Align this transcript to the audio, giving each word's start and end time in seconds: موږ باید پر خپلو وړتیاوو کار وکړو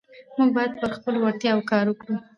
موږ 0.37 0.49
باید 0.55 0.71
پر 0.81 0.91
خپلو 0.97 1.17
وړتیاوو 1.21 1.67
کار 1.71 1.85
وکړو 1.87 2.15